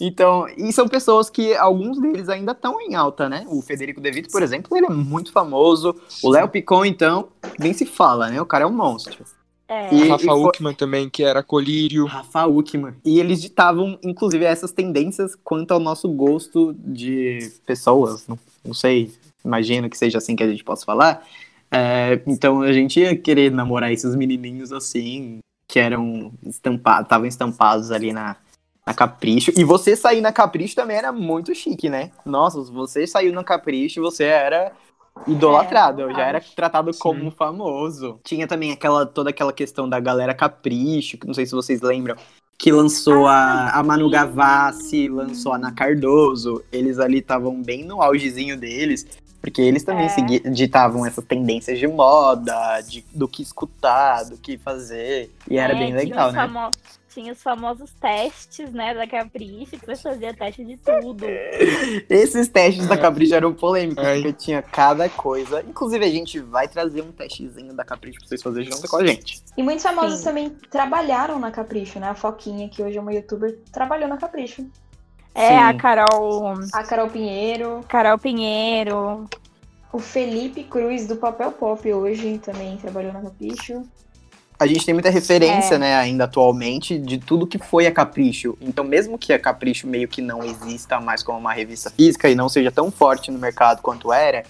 Então, 0.00 0.48
e 0.56 0.72
são 0.72 0.88
pessoas 0.88 1.30
que 1.30 1.54
alguns 1.54 2.00
deles 2.00 2.28
ainda 2.28 2.50
estão 2.50 2.80
em 2.80 2.96
alta, 2.96 3.28
né? 3.28 3.44
O 3.48 3.62
Federico 3.62 4.00
De 4.00 4.10
Vito, 4.10 4.28
por 4.30 4.42
exemplo, 4.42 4.76
ele 4.76 4.86
é 4.86 4.90
muito 4.90 5.30
famoso. 5.30 5.94
O 6.22 6.30
Léo 6.30 6.48
Picon, 6.48 6.84
então, 6.84 7.28
nem 7.60 7.72
se 7.72 7.86
fala, 7.86 8.28
né? 8.28 8.40
O 8.40 8.46
cara 8.46 8.64
é 8.64 8.66
um 8.66 8.72
monstro. 8.72 9.24
É. 9.68 9.94
E- 9.94 10.02
O 10.02 10.08
Rafa 10.10 10.34
Uckman 10.34 10.74
também, 10.74 11.08
que 11.08 11.22
era 11.22 11.42
colírio. 11.44 12.06
Rafa 12.06 12.44
Uckman. 12.46 12.94
E 13.04 13.20
eles 13.20 13.40
ditavam, 13.40 13.96
inclusive, 14.02 14.44
essas 14.44 14.72
tendências 14.72 15.36
quanto 15.44 15.70
ao 15.72 15.78
nosso 15.78 16.08
gosto 16.08 16.74
de 16.78 17.52
pessoas. 17.64 18.26
Não, 18.26 18.38
não 18.64 18.74
sei, 18.74 19.12
imagino 19.44 19.88
que 19.90 19.98
seja 19.98 20.18
assim 20.18 20.34
que 20.34 20.42
a 20.42 20.48
gente 20.48 20.64
possa 20.64 20.84
falar. 20.84 21.22
É, 21.70 22.20
então 22.26 22.62
a 22.62 22.72
gente 22.72 23.00
ia 23.00 23.16
querer 23.16 23.50
namorar 23.50 23.92
esses 23.92 24.14
menininhos 24.14 24.72
assim, 24.72 25.38
que 25.66 25.78
eram 25.78 26.32
estampados, 26.44 27.02
estavam 27.02 27.26
estampados 27.26 27.90
ali 27.90 28.12
na, 28.12 28.36
na 28.86 28.94
Capricho. 28.94 29.52
E 29.56 29.64
você 29.64 29.96
sair 29.96 30.20
na 30.20 30.32
Capricho 30.32 30.76
também 30.76 30.96
era 30.96 31.10
muito 31.10 31.54
chique, 31.54 31.88
né? 31.88 32.10
Nossa, 32.24 32.64
se 32.64 32.70
você 32.70 33.06
saiu 33.06 33.32
na 33.32 33.42
Capricho, 33.42 34.00
você 34.00 34.24
era 34.24 34.72
idolatrado, 35.26 36.02
É, 36.02 36.04
eu 36.04 36.14
já 36.14 36.26
era 36.26 36.40
tratado 36.40 36.92
Sim. 36.92 36.98
como 36.98 37.30
famoso. 37.30 38.20
Tinha 38.22 38.46
também 38.46 38.72
aquela 38.72 39.06
toda 39.06 39.30
aquela 39.30 39.52
questão 39.52 39.88
da 39.88 39.98
galera 40.00 40.34
Capricho, 40.34 41.18
que 41.18 41.26
não 41.26 41.34
sei 41.34 41.46
se 41.46 41.52
vocês 41.52 41.80
lembram, 41.80 42.16
que 42.58 42.70
lançou 42.70 43.26
a, 43.26 43.70
a 43.70 43.82
Manu 43.82 44.08
Gavassi, 44.10 45.08
lançou 45.08 45.52
a 45.52 45.56
Ana 45.56 45.72
Cardoso. 45.72 46.62
Eles 46.72 46.98
ali 46.98 47.18
estavam 47.18 47.62
bem 47.62 47.84
no 47.84 48.02
augezinho 48.02 48.56
deles, 48.56 49.06
porque 49.44 49.60
eles 49.60 49.82
também 49.84 50.06
É. 50.06 50.48
ditavam 50.48 51.04
essas 51.04 51.22
tendências 51.22 51.78
de 51.78 51.86
moda, 51.86 52.80
de, 52.80 53.04
do 53.14 53.28
que 53.28 53.42
escutar, 53.42 54.24
do 54.24 54.38
que 54.38 54.56
fazer. 54.56 55.30
E 55.50 55.58
era 55.58 55.74
É, 55.74 55.78
bem 55.78 55.92
legal, 55.94 56.32
né? 56.32 56.40
famo- 56.48 56.70
Tinha 57.12 57.32
os 57.32 57.40
famosos 57.40 57.92
testes, 58.00 58.72
né, 58.72 58.92
da 58.92 59.06
Capricho, 59.06 59.78
que 59.78 59.86
você 59.86 60.02
fazia 60.02 60.34
teste 60.34 60.64
de 60.64 60.76
tudo. 60.78 61.24
Esses 62.10 62.48
testes 62.48 62.88
da 62.88 62.96
Capricho 62.96 63.34
eram 63.36 63.52
polêmicos, 63.54 64.02
É. 64.04 64.14
porque 64.14 64.32
tinha 64.32 64.60
cada 64.60 65.08
coisa. 65.08 65.60
Inclusive, 65.62 66.04
a 66.04 66.08
gente 66.10 66.40
vai 66.40 66.66
trazer 66.66 67.02
um 67.02 67.12
testezinho 67.12 67.72
da 67.72 67.84
Capricho 67.84 68.18
pra 68.18 68.26
vocês 68.28 68.42
fazerem 68.42 68.68
junto 68.68 68.88
com 68.88 68.96
a 68.96 69.06
gente. 69.06 69.40
E 69.56 69.62
muitos 69.62 69.84
famosos 69.84 70.18
Sim. 70.18 70.24
também 70.24 70.50
trabalharam 70.68 71.38
na 71.38 71.52
Capricho, 71.52 72.00
né? 72.00 72.08
A 72.08 72.14
Foquinha, 72.16 72.68
que 72.68 72.82
hoje 72.82 72.98
é 72.98 73.00
uma 73.00 73.12
youtuber, 73.14 73.58
trabalhou 73.70 74.08
na 74.08 74.16
Capricho. 74.16 74.66
É, 75.34 75.48
Sim. 75.48 75.54
a 75.54 75.74
Carol, 75.74 76.54
A 76.72 76.82
Carol 76.84 77.08
Pinheiro, 77.08 77.80
Carol 77.88 78.18
Pinheiro. 78.18 79.26
o 79.92 79.98
Felipe 79.98 80.62
Cruz 80.64 81.06
do 81.06 81.16
Papel 81.16 81.50
Pop 81.52 81.92
hoje 81.92 82.38
também 82.38 82.76
trabalhou 82.76 83.12
na 83.12 83.20
Capricho. 83.22 83.82
A 84.58 84.66
gente 84.68 84.86
tem 84.86 84.94
muita 84.94 85.10
referência, 85.10 85.74
É. 85.74 85.78
né, 85.78 85.96
ainda 85.96 86.24
atualmente, 86.24 86.96
de 86.96 87.18
tudo 87.18 87.46
que 87.46 87.58
foi 87.58 87.86
a 87.88 87.92
Capricho. 87.92 88.56
Então, 88.60 88.84
mesmo 88.84 89.18
que 89.18 89.32
a 89.32 89.38
Capricho 89.38 89.88
meio 89.88 90.06
que 90.06 90.22
não 90.22 90.44
exista 90.44 91.00
mais 91.00 91.22
como 91.24 91.38
uma 91.38 91.52
revista 91.52 91.90
física 91.90 92.28
e 92.30 92.36
não 92.36 92.48
seja 92.48 92.70
tão 92.70 92.90
forte 92.90 93.32
no 93.32 93.38
mercado 93.38 93.82
quanto 93.82 94.12
era, 94.12 94.44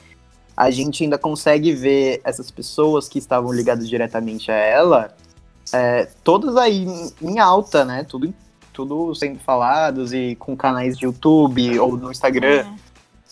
a 0.55 0.71
gente 0.71 1.03
ainda 1.03 1.17
consegue 1.17 1.73
ver 1.73 2.21
essas 2.23 2.51
pessoas 2.51 3.09
que 3.09 3.19
estavam 3.19 3.51
ligadas 3.51 3.89
diretamente 3.89 4.51
a 4.53 4.55
ela 4.55 5.15
é, 5.73 6.07
todas 6.23 6.57
aí 6.59 6.85
em, 6.85 7.11
em 7.23 7.39
alta, 7.39 7.85
né? 7.87 8.05
Tudo, 8.07 8.33
tudo 8.75 9.15
sendo 9.15 9.39
falados 9.39 10.13
e 10.13 10.35
com 10.35 10.55
canais 10.55 10.99
de 10.99 11.07
YouTube 11.07 11.79
ou 11.79 11.97
no 11.97 12.11
Instagram 12.11 12.67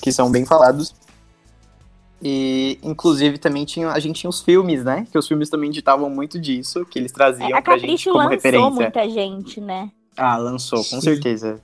que 0.00 0.10
são 0.10 0.30
bem 0.30 0.46
falados. 0.46 0.94
E, 2.24 2.78
inclusive, 2.82 3.36
também 3.36 3.64
tinha, 3.64 3.88
a 3.90 3.98
gente 3.98 4.20
tinha 4.20 4.30
os 4.30 4.40
filmes, 4.40 4.84
né? 4.84 5.06
Que 5.10 5.18
os 5.18 5.26
filmes 5.26 5.50
também 5.50 5.70
ditavam 5.70 6.08
muito 6.08 6.38
disso, 6.40 6.86
que 6.86 6.98
eles 6.98 7.10
traziam 7.10 7.48
É, 7.48 7.52
a 7.54 7.60
pra 7.62 7.74
gente 7.76 7.82
Capricho 7.82 8.04
como 8.10 8.18
lançou 8.18 8.30
referência. 8.30 8.70
muita 8.70 9.10
gente, 9.10 9.60
né? 9.60 9.90
Ah, 10.16 10.36
lançou, 10.36 10.78
com 10.78 10.84
Sim. 10.84 11.00
certeza. 11.00 11.60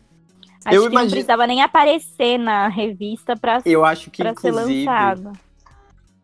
Acho 0.65 0.77
Eu 0.77 0.83
que 0.83 0.87
não 0.89 0.93
imagino- 0.95 1.11
precisava 1.13 1.47
nem 1.47 1.63
aparecer 1.63 2.39
na 2.39 2.67
revista 2.69 3.37
pra, 3.37 3.63
Eu 3.65 3.85
acho 3.85 4.11
que, 4.11 4.21
pra 4.23 4.35
ser 4.35 4.49
inclusive, 4.49 4.85
lançado. 4.85 5.33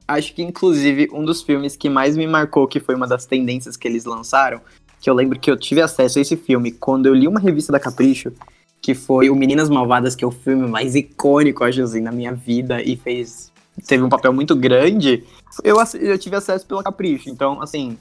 acho 0.08 0.34
que, 0.34 0.42
inclusive, 0.42 1.08
um 1.12 1.25
dos 1.25 1.40
filmes 1.42 1.76
que 1.76 1.88
mais 1.88 2.16
me 2.16 2.26
marcou, 2.26 2.66
que 2.66 2.80
foi 2.80 2.96
uma 2.96 3.06
das 3.06 3.26
tendências 3.26 3.76
que 3.76 3.87
eles 3.87 4.04
lançaram, 4.04 4.61
que 5.04 5.11
eu 5.11 5.14
lembro 5.14 5.38
que 5.38 5.50
eu 5.50 5.56
tive 5.58 5.82
acesso 5.82 6.18
a 6.18 6.23
esse 6.23 6.34
filme 6.34 6.73
quando 6.73 7.04
eu 7.04 7.12
li 7.12 7.28
uma 7.28 7.38
revista 7.38 7.70
da 7.70 7.78
Capricho, 7.78 8.32
que 8.80 8.94
foi 8.94 9.28
o 9.28 9.37
Meninas 9.37 9.68
Malvadas, 9.68 10.16
que 10.16 10.25
é 10.25 10.26
o 10.26 10.30
filme 10.30 10.66
mais 10.66 10.94
icônico, 10.94 11.62
acho 11.62 11.82
assim, 11.82 12.00
na 12.00 12.11
minha 12.11 12.32
vida, 12.32 12.80
e 12.82 12.96
fez. 12.96 13.52
teve 13.87 14.02
um 14.02 14.08
papel 14.08 14.32
muito 14.32 14.56
grande. 14.56 15.23
Eu, 15.62 15.76
eu 16.00 16.16
tive 16.16 16.37
acesso 16.37 16.66
pela 16.66 16.82
Capricho, 16.82 17.28
então, 17.28 17.61
assim. 17.61 17.99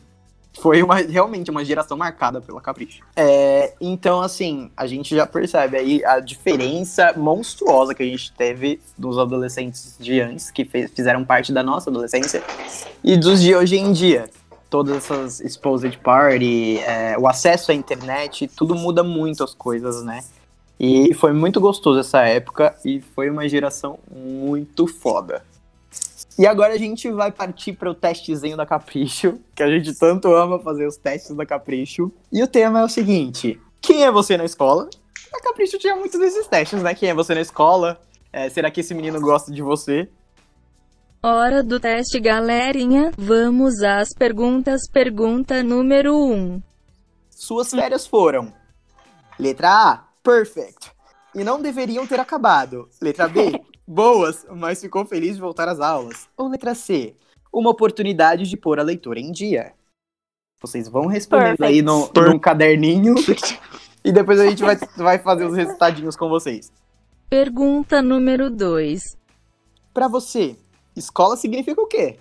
Foi 0.62 0.83
uma, 0.83 0.98
realmente 0.98 1.50
uma 1.50 1.65
geração 1.65 1.98
marcada 1.98 2.39
pela 2.39 2.62
Capricho. 2.62 3.00
É, 3.15 3.74
então, 3.81 4.22
assim, 4.22 4.69
a 4.77 4.86
gente 4.86 5.15
já 5.15 5.25
percebe 5.25 5.75
aí 5.75 6.05
a 6.05 6.19
diferença 6.19 7.12
monstruosa 7.17 7.95
que 7.95 8.03
a 8.03 8.05
gente 8.05 8.31
teve 8.31 8.79
dos 8.95 9.17
adolescentes 9.17 9.95
de 10.00 10.22
antes, 10.22 10.51
que 10.51 10.63
fez- 10.63 10.91
fizeram 10.91 11.25
parte 11.25 11.51
da 11.51 11.63
nossa 11.63 11.89
adolescência, 11.89 12.43
e 13.03 13.17
dos 13.17 13.41
de 13.41 13.55
hoje 13.55 13.77
em 13.77 13.91
dia. 13.91 14.29
Todas 14.74 14.98
essas 14.98 15.39
exposed 15.39 16.00
party, 16.00 16.80
é, 16.80 17.15
o 17.15 17.27
acesso 17.27 17.72
à 17.72 17.75
internet, 17.75 18.48
tudo 18.48 18.74
muda 18.74 19.03
muito 19.03 19.44
as 19.44 19.53
coisas, 19.53 20.03
né? 20.03 20.24
E 20.80 21.13
foi 21.13 21.32
muito 21.32 21.62
gostoso 21.62 22.00
essa 22.00 22.24
época 22.24 22.75
e 22.84 23.00
foi 23.00 23.30
uma 23.30 23.48
geração 23.48 24.00
muito 24.12 24.88
foda. 24.88 25.46
E 26.39 26.48
agora 26.48 26.74
a 26.74 26.77
gente 26.80 27.08
vai 27.12 27.32
partir 27.32 27.74
para 27.74 27.92
o 27.92 27.94
testezinho 27.94 28.58
da 28.58 28.65
Capricho, 28.65 29.39
que 29.53 29.62
a 29.62 29.70
gente 29.70 29.94
tanto 29.94 30.34
ama 30.34 30.58
fazer 30.58 30.88
os 30.88 30.98
testes 30.98 31.36
da 31.36 31.46
Capricho. 31.46 32.12
E 32.32 32.42
o 32.42 32.48
tema 32.48 32.80
é 32.80 32.84
o 32.84 32.89
seguinte: 32.89 33.62
quem 33.80 34.03
é 34.03 34.12
você 34.12 34.36
na 34.38 34.44
escola? 34.44 34.89
A 35.32 35.39
Capricho 35.39 35.77
tinha 35.77 35.96
muitos 35.96 36.20
desses 36.20 36.48
testes, 36.48 36.82
né? 36.82 36.96
Quem 36.96 37.10
é 37.10 37.13
você 37.13 37.36
na 37.36 37.42
escola? 37.42 38.01
É, 38.32 38.50
será 38.50 38.72
que 38.72 38.82
esse 38.82 38.96
menino 38.96 39.22
gosta 39.22 39.51
de 39.51 39.62
você? 39.62 40.10
Hora 41.25 41.63
do 41.63 41.80
teste, 41.80 42.20
galerinha. 42.20 43.10
Vamos 43.18 43.82
às 43.82 44.10
perguntas. 44.10 44.82
Pergunta 44.92 45.63
número 45.63 46.13
1. 46.18 46.62
Suas 47.30 47.70
férias 47.70 48.06
foram: 48.06 48.51
letra 49.39 49.70
A, 49.70 50.03
perfect. 50.22 50.92
E 51.34 51.42
não 51.42 51.62
deveriam 51.62 52.06
ter 52.06 52.20
acabado. 52.20 52.89
Letra 53.01 53.30
B, 53.30 53.58
boas, 53.88 54.46
mas 54.53 54.82
ficou 54.82 55.06
feliz 55.06 55.36
de 55.36 55.42
voltar 55.42 55.70
às 55.70 55.80
aulas. 55.80 56.27
Ou 56.36 56.50
letra 56.50 56.75
C, 56.75 57.15
uma 57.53 57.70
oportunidade 57.70 58.44
de 58.44 58.58
pôr 58.58 58.77
a 58.77 58.84
leitura 58.84 59.22
em 59.22 59.32
dia. 59.32 59.72
Vocês 60.60 60.89
vão 60.89 61.06
respondendo 61.06 61.63
aí 61.63 61.82
no, 61.82 62.10
Perfect. 62.10 62.34
num 62.34 62.38
caderninho 62.38 63.15
e 64.03 64.12
depois 64.12 64.42
a 64.42 64.46
gente 64.46 64.62
vai, 64.62 64.75
vai 64.98 65.20
fazer 65.20 65.46
os 65.46 65.56
resultadinhos 65.56 66.18
com 66.18 66.27
vocês. 66.27 66.70
Pergunta 67.30 68.01
número 68.01 68.50
2. 68.50 69.01
Pra 69.94 70.10
você, 70.10 70.58
escola 70.95 71.35
significa 71.35 71.81
o 71.81 71.88
quê? 71.88 72.17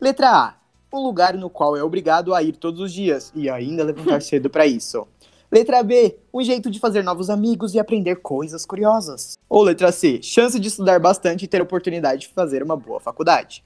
Letra 0.00 0.30
A, 0.30 0.54
um 0.92 1.00
lugar 1.00 1.34
no 1.34 1.48
qual 1.48 1.76
é 1.76 1.82
obrigado 1.82 2.34
a 2.34 2.42
ir 2.42 2.56
todos 2.56 2.80
os 2.80 2.92
dias 2.92 3.32
e 3.34 3.48
ainda 3.48 3.84
levantar 3.84 4.20
cedo 4.22 4.50
pra 4.50 4.66
isso. 4.66 5.06
Letra 5.50 5.82
B, 5.82 6.18
um 6.32 6.42
jeito 6.42 6.70
de 6.70 6.78
fazer 6.80 7.04
novos 7.04 7.28
amigos 7.28 7.74
e 7.74 7.78
aprender 7.78 8.16
coisas 8.16 8.64
curiosas. 8.64 9.34
Ou 9.48 9.62
letra 9.62 9.92
C, 9.92 10.20
chance 10.22 10.58
de 10.58 10.68
estudar 10.68 10.98
bastante 10.98 11.44
e 11.44 11.48
ter 11.48 11.60
oportunidade 11.60 12.22
de 12.22 12.28
fazer 12.28 12.62
uma 12.62 12.76
boa 12.76 12.98
faculdade. 12.98 13.62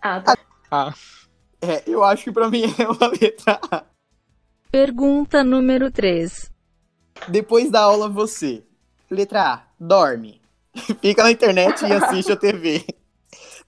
Ah, 0.00 0.20
tá. 0.20 0.36
Ah, 0.70 0.94
É, 1.60 1.82
eu 1.86 2.04
acho 2.04 2.24
que 2.24 2.32
pra 2.32 2.48
mim 2.48 2.62
é 2.78 2.88
uma 2.88 3.08
letra 3.08 3.58
A. 3.70 3.84
Pergunta 4.70 5.42
número 5.42 5.90
3. 5.90 6.50
Depois 7.28 7.70
da 7.70 7.80
aula 7.80 8.08
você. 8.08 8.62
Letra 9.10 9.54
A, 9.54 9.62
dorme. 9.80 10.40
Fica 11.00 11.24
na 11.24 11.32
internet 11.32 11.82
e 11.84 11.92
assiste 11.92 12.30
a 12.30 12.36
TV. 12.36 12.84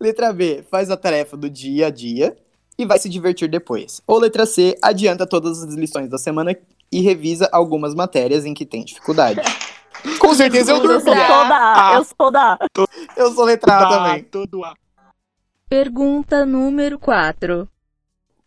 Letra 0.01 0.33
B, 0.33 0.65
faz 0.71 0.91
a 0.91 0.97
tarefa 0.97 1.37
do 1.37 1.51
dia 1.51 1.89
a 1.89 1.91
dia 1.91 2.37
e 2.79 2.87
vai 2.87 2.99
se 2.99 3.09
divertir 3.09 3.49
depois. 3.49 4.01
Ou 4.07 4.19
letra 4.19 4.47
C, 4.47 4.77
adianta 4.83 5.27
todas 5.27 5.63
as 5.63 5.75
lições 5.75 6.09
da 6.09 6.19
semana 6.19 6.57
e 6.93 7.01
revisa 7.01 7.49
algumas 7.53 7.95
matérias 7.95 8.45
em 8.47 8.55
que 8.55 8.65
tem 8.65 8.85
dificuldade. 8.85 9.41
Com 10.21 10.33
certeza 10.35 10.71
eu 10.71 10.77
Eu 10.77 10.83
durmo. 10.83 11.01
sou 11.01 11.15
né? 11.15 11.27
toda 11.27 11.55
A, 11.57 11.91
Ah. 11.91 11.95
eu 11.99 12.05
sou 12.05 12.31
da 12.31 12.53
A. 12.53 12.59
Eu 13.17 13.33
sou 13.33 13.45
letra 13.45 13.77
A 13.77 13.89
também. 13.89 14.23
todo 14.25 14.65
A. 14.65 14.75
Pergunta 15.69 16.47
número 16.47 16.99
4. 16.99 17.69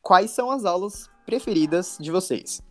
Quais 0.01 0.31
são 0.31 0.50
as 0.50 0.63
aulas 0.65 1.10
preferidas 1.25 1.98
de 2.00 2.10
vocês? 2.10 2.62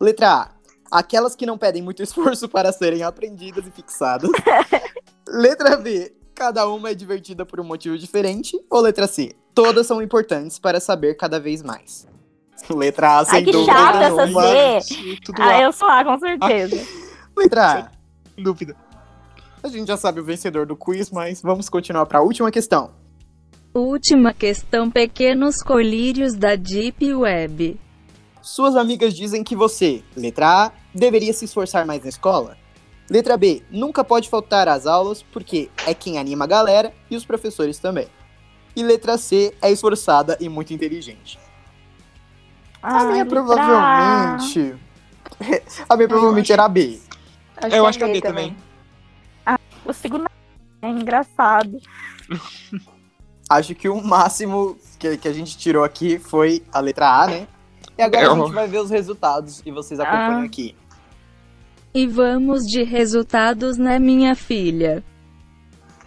Letra 0.00 0.32
A. 0.32 0.50
Aquelas 0.90 1.34
que 1.34 1.44
não 1.44 1.58
pedem 1.58 1.82
muito 1.82 2.00
esforço 2.04 2.48
para 2.48 2.70
serem 2.72 3.02
aprendidas 3.02 3.66
e 3.66 3.70
fixadas. 3.72 4.30
letra 5.28 5.76
B. 5.76 6.14
Cada 6.38 6.68
uma 6.68 6.90
é 6.90 6.94
divertida 6.94 7.44
por 7.44 7.58
um 7.58 7.64
motivo 7.64 7.98
diferente. 7.98 8.56
Ou 8.70 8.80
letra 8.80 9.08
C. 9.08 9.34
Todas 9.52 9.88
são 9.88 10.00
importantes 10.00 10.56
para 10.56 10.78
saber 10.78 11.16
cada 11.16 11.40
vez 11.40 11.64
mais. 11.64 12.06
Letra 12.70 13.18
A, 13.18 13.24
sem 13.24 13.38
Ai, 13.38 13.44
que 13.44 13.50
dúvida 13.50 13.72
chata 13.72 14.04
essa. 14.04 14.26
C. 14.84 15.18
Ah, 15.36 15.48
A, 15.48 15.62
eu 15.62 15.72
sou 15.72 15.88
A, 15.88 16.04
com 16.04 16.16
certeza. 16.16 16.86
Letra 17.36 17.66
A. 17.66 17.90
sem 18.36 18.44
dúvida. 18.44 18.76
A 19.60 19.66
gente 19.66 19.88
já 19.88 19.96
sabe 19.96 20.20
o 20.20 20.24
vencedor 20.24 20.64
do 20.64 20.76
quiz, 20.76 21.10
mas 21.10 21.42
vamos 21.42 21.68
continuar 21.68 22.06
para 22.06 22.20
a 22.20 22.22
última 22.22 22.52
questão. 22.52 22.92
Última 23.74 24.32
questão. 24.32 24.88
Pequenos 24.88 25.60
colírios 25.60 26.34
da 26.34 26.54
Deep 26.54 27.14
Web. 27.14 27.80
Suas 28.40 28.76
amigas 28.76 29.12
dizem 29.12 29.42
que 29.42 29.56
você, 29.56 30.04
letra 30.16 30.66
A, 30.66 30.72
deveria 30.94 31.32
se 31.32 31.46
esforçar 31.46 31.84
mais 31.84 32.00
na 32.04 32.08
escola. 32.10 32.56
Letra 33.10 33.36
B, 33.36 33.62
nunca 33.70 34.04
pode 34.04 34.28
faltar 34.28 34.68
às 34.68 34.86
aulas 34.86 35.22
porque 35.22 35.70
é 35.86 35.94
quem 35.94 36.18
anima 36.18 36.44
a 36.44 36.48
galera 36.48 36.92
e 37.10 37.16
os 37.16 37.24
professores 37.24 37.78
também. 37.78 38.06
E 38.76 38.82
letra 38.82 39.16
C, 39.16 39.54
é 39.62 39.70
esforçada 39.70 40.36
e 40.40 40.48
muito 40.48 40.72
inteligente. 40.74 41.38
a 42.82 42.98
Ai, 42.98 43.06
minha 43.06 43.24
letra 43.24 43.28
provavelmente. 43.42 44.74
A 45.88 45.96
minha 45.96 46.08
provavelmente 46.08 46.52
era 46.52 46.64
a 46.64 46.68
B. 46.68 46.98
Eu 47.70 47.86
acho 47.86 47.98
que 47.98 48.04
é 48.04 48.12
B 48.12 48.20
também. 48.20 48.56
A. 49.46 49.58
O 49.84 49.92
segundo 49.92 50.26
é 50.82 50.88
engraçado. 50.88 51.78
Acho 53.50 53.74
que 53.74 53.88
o 53.88 54.02
máximo 54.02 54.76
que, 54.98 55.16
que 55.16 55.26
a 55.26 55.32
gente 55.32 55.56
tirou 55.56 55.82
aqui 55.82 56.18
foi 56.18 56.62
a 56.72 56.80
letra 56.80 57.22
A, 57.22 57.26
né? 57.26 57.48
E 57.96 58.02
agora 58.02 58.26
É, 58.26 58.30
a 58.30 58.34
gente 58.34 58.52
vai 58.52 58.68
ver 58.68 58.78
os 58.78 58.90
resultados 58.90 59.62
e 59.64 59.70
vocês 59.70 59.98
acompanham 59.98 60.42
Ah. 60.42 60.44
aqui. 60.44 60.76
E 61.94 62.06
vamos 62.06 62.68
de 62.68 62.82
resultados, 62.82 63.76
né, 63.78 63.98
minha 63.98 64.34
filha? 64.34 65.02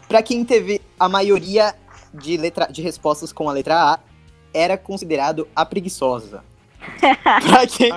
Pra 0.08 0.22
quem 0.22 0.44
teve 0.46 0.82
a 1.00 1.10
maioria 1.10 1.74
de, 2.14 2.38
letra, 2.38 2.68
de 2.68 2.82
respostas 2.82 3.32
com 3.34 3.50
a 3.50 3.54
letra 3.54 3.94
A, 3.94 4.00
era 4.54 4.78
considerado 4.78 5.48
a 5.56 5.66
preguiçosa. 5.66 6.44
pra, 7.48 7.68
quem, 7.68 7.92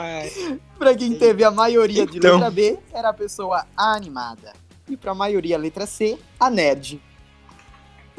pra 0.79 0.95
quem 0.95 1.15
teve 1.19 1.43
a 1.45 1.51
maioria 1.51 2.07
de 2.07 2.19
Então. 2.19 2.35
letra 2.35 2.51
B, 2.51 2.79
era 2.93 3.09
a 3.11 3.15
pessoa 3.15 3.67
animada. 3.77 4.53
E 4.89 4.97
pra 4.97 5.15
maioria 5.15 5.57
letra 5.59 5.87
C, 5.87 6.19
a 6.39 6.51
nerd. 6.51 7.01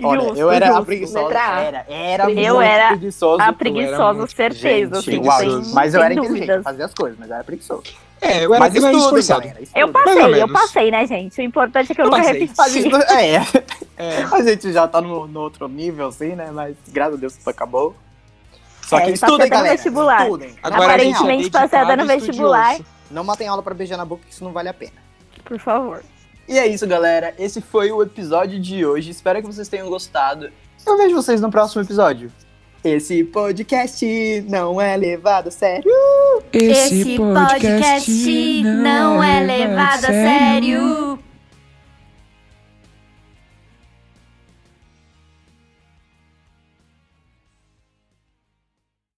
Olha, 0.03 0.21
Justo, 0.23 0.37
eu 0.37 0.51
era 0.51 0.65
a 0.65 0.71
justo. 0.71 0.85
preguiçosa. 0.85 1.21
Letra 1.21 1.45
A. 1.55 1.59
Era, 1.61 1.85
era 1.87 2.23
Eu 2.31 2.55
muito 2.55 2.61
era 2.61 2.87
preguiçoso. 2.89 3.41
A 3.41 3.53
preguiçosa, 3.53 4.27
certeza. 4.27 5.01
Gente, 5.01 5.17
assim, 5.19 5.25
uau, 5.25 5.63
sem, 5.63 5.73
mas 5.73 5.93
eu 5.93 6.01
era 6.01 6.13
inteligente, 6.13 6.63
fazia 6.63 6.85
as 6.85 6.93
coisas, 6.93 7.17
mas 7.17 7.29
eu 7.29 7.35
era 7.35 7.43
preguiçoso. 7.45 7.83
É, 8.21 8.45
eu 8.45 8.53
era, 8.53 8.59
mas 8.59 8.75
eu 8.75 8.85
era 8.85 8.97
esforçado. 8.97 9.41
galera, 9.41 9.59
Eu 9.75 9.91
passei, 9.91 10.41
eu 10.41 10.47
passei, 10.51 10.91
né, 10.91 11.05
gente? 11.07 11.39
O 11.39 11.43
importante 11.43 11.91
é 11.91 11.95
que 11.95 12.01
eu 12.01 12.05
Eu 12.05 12.11
nunca 12.11 12.23
passei. 12.23 12.39
repeti. 12.39 12.61
A 12.61 12.69
gente, 12.69 12.95
é, 13.11 13.65
É, 13.97 14.23
a 14.23 14.41
gente 14.43 14.73
já 14.73 14.87
tá 14.87 14.99
no, 14.99 15.27
no 15.27 15.39
outro 15.39 15.67
nível, 15.67 16.07
assim, 16.07 16.35
né? 16.35 16.49
Mas 16.51 16.75
graças 16.87 17.15
a 17.15 17.17
Deus 17.17 17.35
tudo 17.37 17.49
acabou. 17.49 17.95
Só 18.81 18.97
É, 18.99 19.01
que 19.05 19.09
e 19.11 19.11
passei 19.13 19.27
estudem, 19.27 19.35
até 19.35 19.45
no 19.45 19.49
galera. 19.49 19.75
vestibular. 19.75 20.23
Estudem. 20.23 20.55
agora 20.61 20.77
não, 20.79 20.85
a 20.85 20.87
matem 20.87 21.05
gente 21.05 21.13
é 21.15 21.17
aula. 21.17 21.25
Aparentemente, 21.25 21.51
passei 21.51 21.79
até 21.79 21.95
no 21.95 22.05
vestibular. 22.05 22.71
estudioso. 22.73 22.95
não 23.11 23.23
matem 23.23 23.47
aula 23.47 23.63
pra 23.63 23.73
beijar 23.73 23.97
na 23.97 24.05
boca, 24.05 24.23
que 24.27 24.33
isso 24.33 24.43
não 24.43 24.51
vale 24.51 24.69
a 24.69 24.73
pena. 24.73 24.93
Por 25.43 25.59
favor. 25.59 26.03
E 26.47 26.59
é 26.59 26.67
isso, 26.67 26.85
galera. 26.85 27.33
Esse 27.39 27.61
foi 27.61 27.91
o 27.91 28.01
episódio 28.03 28.59
de 28.59 28.85
hoje. 28.85 29.09
Espero 29.11 29.41
que 29.41 29.47
vocês 29.47 29.67
tenham 29.67 29.89
gostado. 29.89 30.51
Eu 30.85 30.97
vejo 30.97 31.15
vocês 31.15 31.41
no 31.41 31.49
próximo 31.49 31.81
episódio. 31.81 32.31
Esse 32.85 33.23
podcast 33.23 34.45
não 34.47 34.79
é 34.79 34.95
levado 34.95 35.47
a 35.47 35.51
sério. 35.51 35.91
Esse 36.53 37.17
podcast 37.17 38.63
não 38.63 39.23
é 39.23 39.39
levado 39.39 40.05
a 40.05 40.09
sério. 40.09 41.24